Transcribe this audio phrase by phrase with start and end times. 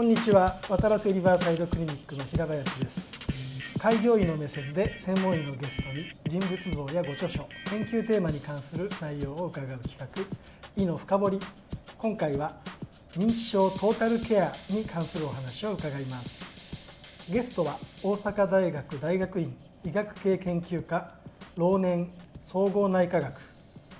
[0.00, 0.62] こんにちは。
[0.70, 3.78] 渡良瀬リバーサイドクリニックの平林です。
[3.78, 11.40] 開業医の目線で専門医のゲストに人物像やご著書研究テーマに関する内容を伺う企画医の深掘り。
[11.98, 12.56] 今回は
[13.14, 16.28] 認知症トータルケアに関するお話を伺います。
[17.30, 19.54] ゲストは大阪大学大学院
[19.84, 21.12] 医学系研究科
[21.56, 22.10] 老年
[22.50, 23.34] 総合内科学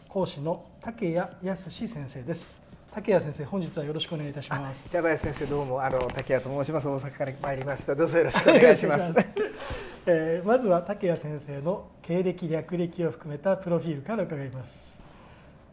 [0.09, 2.60] 講師の竹谷康先生です。
[2.93, 4.89] 竹谷先生本日はよろしくお願いいたします。
[4.89, 6.89] 平林先生どうもあの竹谷と申します。
[6.89, 7.95] 大阪から参りました。
[7.95, 9.15] どうぞよろしくお願いします。
[10.07, 14.69] えー、まずは竹谷先生の経歴略歴を含めたプロフィールから伺います、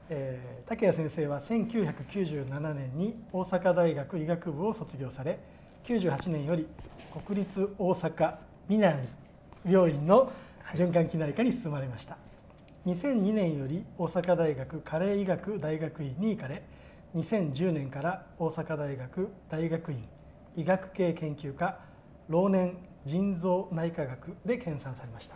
[0.09, 5.39] えー、竹谷先生は1997年に大阪大学医学部を卒業され
[5.85, 6.67] 98年より
[7.25, 8.35] 国立大阪
[8.69, 9.07] 南
[9.65, 10.31] 病院の
[10.75, 12.17] 循環器内科に進まれました。
[12.85, 16.61] 2002年より大阪大学加齢医学大学院に行かれ
[17.15, 20.07] 2010年から大阪大学大学院
[20.55, 21.79] 医学系研究科
[22.27, 25.35] 老年腎臓内科学で研鑽されました。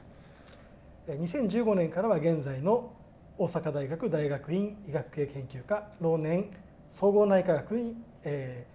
[1.08, 2.94] 2015年からは現在の
[3.38, 6.52] 大阪大学大学院医学系研究科老年
[6.92, 8.68] 総合内科学に、え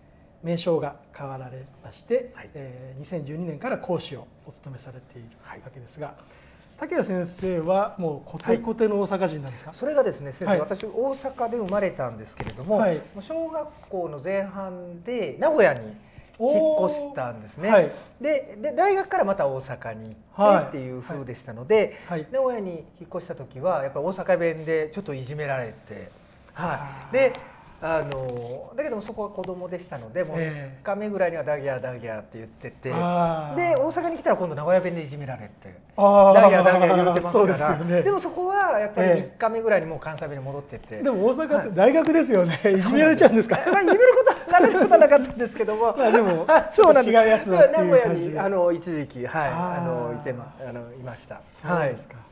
[0.42, 6.16] ー、名称が変わられまして、はい、えー、2012年から講師をお務めされているわけですが、
[6.78, 15.96] 竹谷先生はもうコテコテの大阪人なんですか、はい、それがですね先生、はい、私大阪で生まれたんですけれども、はい、小学校の前半で名古屋に
[16.38, 21.94] 引っ越したんですね、はい、でで大学からまた大阪に行ってっていう風でしたので、
[22.30, 26.10] 名古屋に引っ越した時はやっぱり大阪弁でちょっといじめられて、
[26.52, 27.32] はい、で
[27.82, 37.84] あのだけどもそこは子供でしたのでもう3日目ぐらいにはダギャーダギャーって言ってて、で大阪に来たら今度名古屋弁でいじめられてダギャーダギャー言ってますから。
[37.84, 45.94] で,、でもそこはやっぱり3日目ぐらいにもう関西弁に戻ってて、でも大阪って大学ですよね、い、じめられちゃうんですか、まあ、いじめることはなることはなかったんですけども。
[45.96, 49.50] まあでもそうなんです違うやつだ名古屋にあの一時期はい。
[49.50, 51.42] あのいてまあのいました。
[51.62, 52.26] そうですか、はい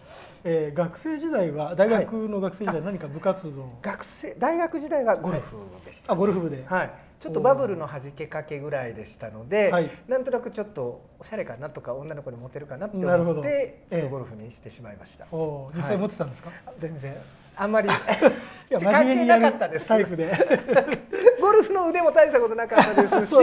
[0.46, 5.56] えー、学生時代は大学の学生時代何か部活動、はい、学生大学時代はゴルフ
[5.86, 6.64] でした、はい、あゴルフ部で。
[6.66, 6.90] はい。
[7.20, 17.16] ちょっとバブルのはじけかけぐらいでしたので、はい、なんとなくちょっとおしゃれかなとか女の子にモテるかなって思ってちょっとゴルフにしてしまいました、えー、実際持ってたんですか、全然。
[17.56, 17.88] あんまり。
[17.88, 17.90] い
[18.68, 19.54] や真面目にやる
[19.86, 20.32] タイプで
[21.44, 23.34] ゴルフの腕も大したことなかったですし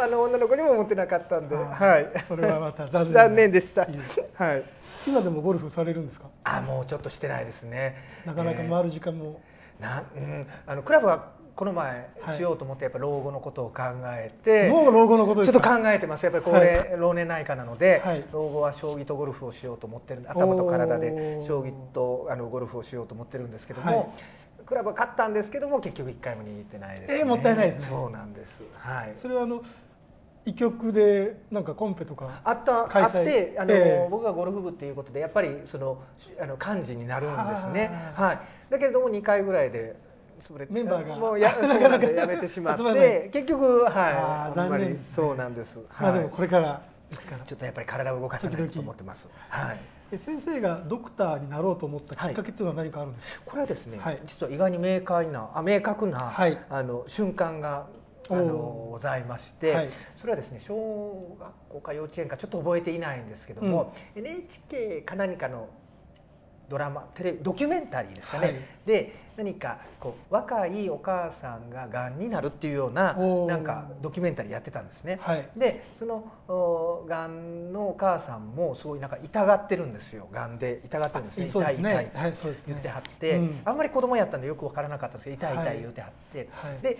[0.00, 3.82] あの女の子にも持ってなかったんで、はい、それはまた残念残念でした。
[3.82, 4.64] はい。
[5.06, 6.28] 今でもゴルフされるんですか？
[6.44, 7.96] あもうちょっとしてないですね。
[8.24, 9.40] なかなか回る時間も、
[9.78, 10.46] えー、なうん。
[10.66, 16.24] あのクラブはこの前しようと思ってやっぱ老後のことを考えて、もう老後のことちょっと考えてます。
[16.24, 24.14] やっぱりこれ、老年内科なので、はい、老後は将棋とゴルフをしようと思ってる頭と体で将棋とあのゴルフをしようと思ってるんですけども、
[24.66, 29.62] クラブは勝ったんですけども結局1回も握ってないです、ね、えー、もったいないです、ね、そうなんです、はい、それはあの
[30.48, 36.02] 医局でなんかコンペとかあったあってあの、えー、僕がゴルフ部っていうことでやっぱりその
[36.40, 37.90] あの幹事になるんですね。
[38.14, 38.40] はい。
[38.70, 39.94] だけれども2回ぐらいで
[40.40, 44.56] 潰れてメンバーがもうや なかなかやめてしまって結局はい。
[44.56, 45.04] 残念。
[45.14, 46.80] そうなんです、まあでもこれから
[47.10, 47.44] ですから。
[47.44, 49.28] ちょっとやっぱり体を動かさないと思ってます。
[49.50, 57.88] はい先生がドクターになろうと思ったきっかけっていうのは何かあるんですか、これはですね、はい、実は意外に明快なあ明確な、はい、あの瞬間が
[58.30, 65.68] あのございまして、はい、それはですね小学校か幼稚園かちょっと覚えていないんですけども、うん、NHK か何かの
[66.68, 68.56] ドラマテレビドキュメンタリーですかね、はい、
[68.86, 80.28] で何かこう若いお母さんががんになるっていうようななんかドキュメンタリーやってたんですね、はい、でそのがんのお母さんもすごいなんか痛がってるんですよ。
[80.32, 81.48] がんで痛がってるんですね。
[81.48, 82.34] 痛い痛い、はい、
[82.66, 86.48] 言ってはって、うん、あんまり子供やったんでよく分からなかったんですけど痛い痛い言ってはって、
[86.82, 86.98] で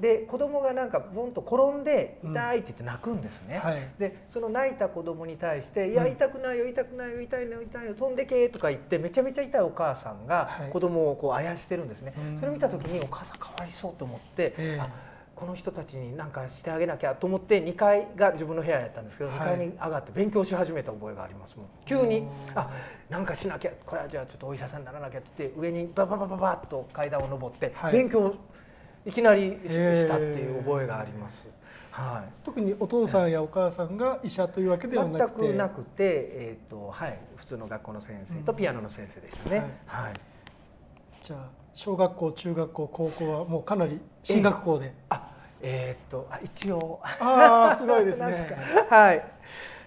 [0.00, 21.66] で子供がなんかボンと転んで痛いって言って泣くんですね、うんはい、でその泣いた子供に対して「いや痛くないよ痛くないよ痛いの痛いの飛んでけ」とか言ってめちゃめちゃ痛いお母さんが子供をこうあやしてるんですね、はい、それを見た時にお母さんかわいそうと思って、えー、あこの人たちに何かしてあげなきゃと思って2階が自分の部屋やったんですけど、2階に上がって勉強し始めた覚えがありますもん。
[21.86, 22.70] 急にあ
[23.10, 28.32] なんかしなきゃこれはじゃあちょっとお医者さんにならなきゃって言って上にバババババッと階段を上って勉強い
[29.12, 31.46] きなりしたっていう覚えがあります。
[31.90, 35.40] はい、特にお父さんやお母さんが医者というわけではなくて。
[35.40, 40.20] 全くなくて、えーとはい、普通の学校の先生とピアノの先生でしたね、はい、はい、
[41.26, 45.30] じゃあ小学校中学校高校はもうかなり進学校で、えー、あ
[45.62, 47.00] えっ、とあ一応。
[47.02, 48.56] ああすごいですね。
[48.90, 49.24] はい。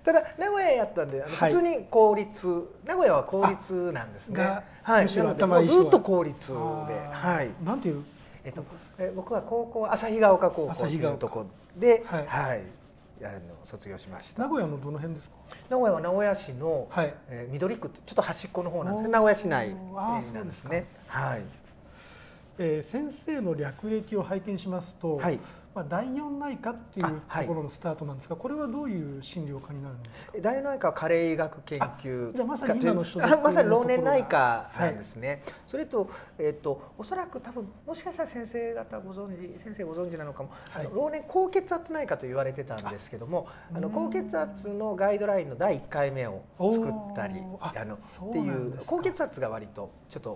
[0.04, 4.64] ただ名古屋やったんで、普通に公立、名古屋は公立なんですね。
[4.82, 7.52] はい、むしろ頭いいずっと公立で、はい。
[7.64, 8.04] なんていう
[8.44, 8.64] えっと、
[8.98, 11.46] え僕は高校旭ヶ丘高校というとこ
[11.78, 12.62] で、はい、はい、
[13.22, 14.44] あの卒業しました。
[14.44, 15.36] 名古屋のどの辺ですか？
[15.70, 19.10] 名古屋は名古屋市の、はい、えー、緑区ちょっと端っこの方なんですね。
[19.12, 20.88] 名古屋市内なんですね。
[21.08, 21.44] はい。
[22.62, 25.40] えー、先生の略歴を拝見しますと、はい、
[25.76, 30.42] まあ、第四内科っていうところのスタートなんですが、はい、これはどういう診療科になるんですか？
[30.42, 50.30] 第四内科は加齢医学研究じゃまさに今の所まさに老年内科なんですね、はい、それと,、えーと、おそらく多分もしかしたら先生方ご存知先生ご存知なのかも、はい、老年高血圧内科と言われてたんですけどもあの高血圧のガイドラインの第1回目を作ったりあのっていう高血圧が割とちょっと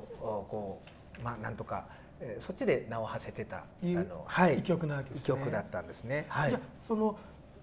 [0.49, 0.81] こ
[1.19, 1.87] うまあなんとか
[2.23, 6.25] えー、そっちで名を馳せてたあの、はい、医局なわけです、ね、医局だったんですね。
[6.29, 7.17] はい、じゃその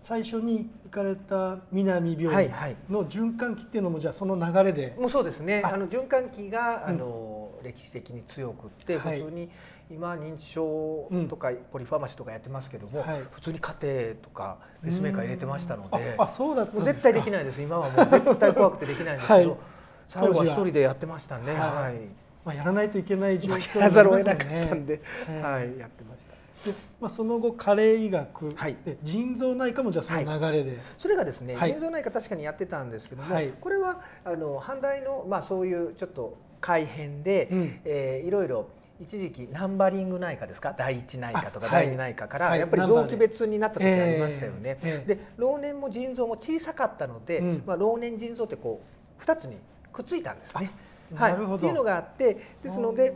[0.05, 2.51] 最初に行かれた南病院
[2.89, 5.62] の循環器っていうのもじゃあその流れで、もうそうですね。
[5.65, 5.77] あ。
[5.77, 9.51] の循環器が、あの歴史的に強くって普通に
[9.91, 17.61] 今認知症とかポリファーマシーとかやってますけども、普通に家庭とかペースメーカー入れてましたのであそうだった絶対できないです。
[17.61, 19.59] 今はもう絶対怖くてできないんですけど、
[20.09, 21.55] 最後は一人でやってましたね。
[21.55, 25.00] はいまあ、やらないといけない状況やざるを得なかったんで、
[25.42, 26.31] はい、やってました。
[26.70, 30.26] でまあ、その後加齢医学、はい、で腎臓内科もじゃあその流
[30.58, 38.69] れで、はい、それがですね、はい、腎臓内科確かにやってたんですけども、これはあの阪大の、まあ、そういうちょっと改変で、うん、えー、いろいろ
[39.00, 40.75] 一時期ナンバリング内科ですか？
[40.76, 44.78] 第一内科とか第二内科からやっぱり臓器別になった時ありましたよね。
[44.82, 48.82] でで老年も腎臓も小さかったので、うん、まあ、老年腎臓ってこ
[49.19, 49.56] う2つに
[49.94, 50.70] くっついたんですね。
[51.15, 53.15] はい、っていうのがあってですので、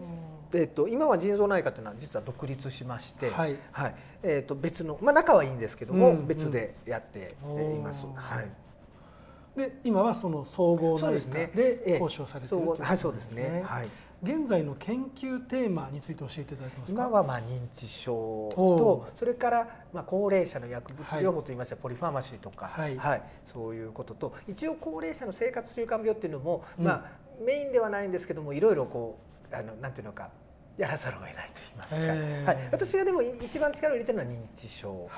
[0.53, 8.05] えーと、今は腎臓内科というのは実は独立しまして、はい、はい、えーと、別の、まあ、仲はいいんですけども、うん、別でやっています。
[8.15, 12.89] はい、で今はその総合内科で講師をされているということですね。
[12.89, 13.63] はい、そうですね。
[13.65, 13.89] はい
[14.25, 23.23] 現在の研究テーマについて教えていただけます今はまあ認知症とそれからまあ高齢者の薬物療法といいましたポリファーマシーとか、はい、はい、
[23.53, 27.11] そういうことと一応高齢者の生活習慣病っていうのも、うん、まあ
[27.45, 29.19] メインではないんですけどもいろいろこ
[29.53, 30.31] うあのなんていうのか
[30.77, 35.09] やらざるを得ないと言いますか、えー、はい、私がでも一番力を入れてるのは認知症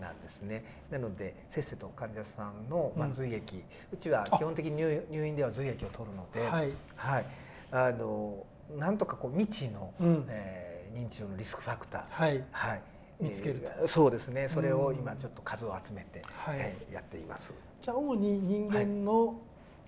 [0.00, 3.62] なんですね、はい、なのでせっせと患者さんの、まあ、髄液、うん、
[3.92, 7.26] うちは基本的に入入院では髄液を取るので、はい、はい、
[7.70, 12.82] あのなんとかこう未知の、うん、えー、認知症のリスクファクター、はい、はい、
[13.20, 14.48] 見つけると、えー、そうですね。
[14.52, 17.52] それを今ちょっと数を集めて、はい、えー、やっています。
[17.82, 19.40] じゃあ主に人間の、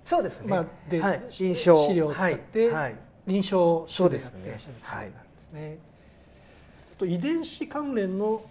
[0.06, 0.46] そうですね。
[0.46, 2.96] まあ、で、はい、臨床資料を使って、はい、
[3.26, 5.12] 臨床書でやってらっしゃるということなんで
[5.48, 5.90] すね。
[7.00, 8.42] と遺伝子関連の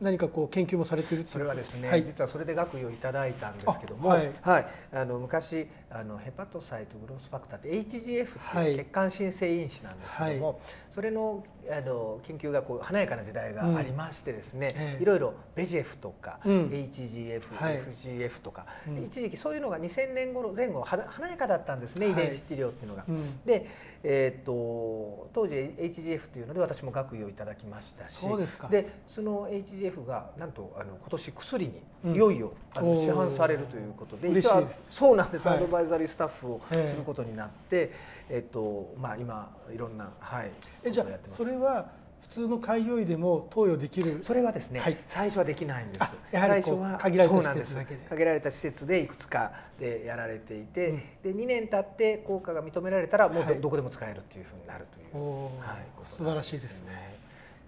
[0.00, 10.56] 何かこう研究もされてるそれはですね、はい、実はそれで学位をいただいたんですけども、はい、はい、あの昔あのヘパトサイトグロスファクターって HGF っていう血管新生因子なんですけども、はい、
[10.94, 23.04] それのあの研究がこう華やかな時代がありましてですね、うん、いろいろベジェフとか、うん、HGF、FGF とか、うん、一時期そういうのが2000年頃前後華やかだったんですね、遺伝子治療っていうのが。
[23.44, 23.66] で
[24.04, 28.68] えーと、当時 HGF というので私も学位をいただきましたしそうですか。
[28.68, 31.66] でその HGF がなんとあの今年薬
[32.04, 37.92] にいよいよ、うん、あの市販されるということで一応そうなんです、はい、アドバイザリースタッフをすることになって、
[38.28, 40.50] えー、とまあ、今いろんな、はい、
[40.84, 41.90] えじゃあそれは
[42.28, 44.22] 普通の開業医でも投与できる？
[44.24, 46.00] それはですね、はい、最初はできないんです。
[46.30, 47.76] やはり最初は限られた施設
[48.10, 57.16] 限られた施設でいくつかでやられていて、うん、で2年経って効果が認められたらもうどはい、どこでも使えるというふうになるという、はい、素晴らしいですね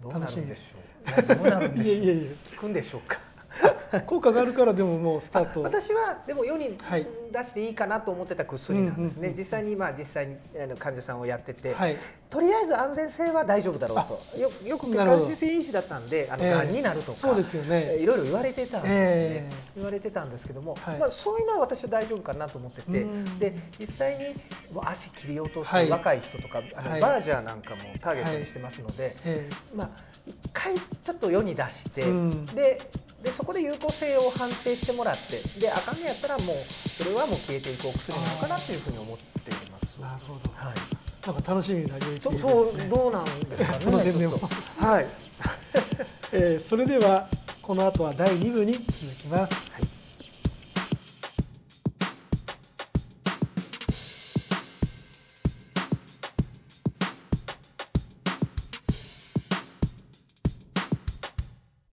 [0.03, 1.37] どうなるんでしょう。
[1.37, 1.97] どうなるんでしょう。
[2.05, 3.21] いやいや聞くんでしょうか
[4.07, 5.63] 効果があるからでももうスタート。
[5.63, 6.79] 私はでも世に
[7.33, 11.97] 出していいかなと思ってた薬なんですね、実際にまあ実際にあの患者さんをやってて、はい、
[12.29, 14.39] とりあえず安全性は大丈夫だろうと。
[14.39, 17.97] よよく血管新生因子だったんであの、がんになるとか、そうですよね。
[17.97, 23.07] いろいろ言われてたんですね、えー、言われてたんですけども、はい、まあ、そういうのは私は大丈夫かなと思ってて。
[23.39, 24.35] で実際に
[24.83, 29.17] 足切り落とす若い人とか、あのバージャーなんかもターゲットにしてますので、
[29.75, 29.91] まあ
[30.27, 32.03] 一回ちょっと世に出して、
[32.55, 32.81] で
[33.23, 36.57] でそこで有効性を判定してもらってであかんねやったらもう
[36.97, 40.01] それはもう消えていくお薬なのかなというふうに思っています。
[40.01, 44.41] なるほど、はい、なんか楽しみな領域ね、そうどうなんですかね その点でも
[44.79, 45.07] はい、
[46.33, 47.29] えー、それでは
[47.61, 48.89] この後は第2部に続
[49.21, 49.90] きます、はい